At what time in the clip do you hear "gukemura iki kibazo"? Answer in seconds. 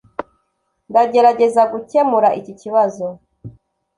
1.71-3.05